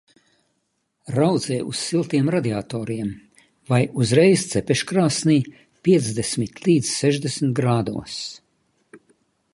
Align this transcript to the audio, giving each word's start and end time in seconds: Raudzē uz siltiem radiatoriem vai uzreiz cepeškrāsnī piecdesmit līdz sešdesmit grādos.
Raudzē 1.15 1.57
uz 1.71 1.81
siltiem 1.89 2.31
radiatoriem 2.35 3.11
vai 3.73 3.81
uzreiz 4.05 4.47
cepeškrāsnī 4.55 5.37
piecdesmit 5.89 6.67
līdz 6.67 6.95
sešdesmit 6.99 7.57
grādos. 7.63 8.21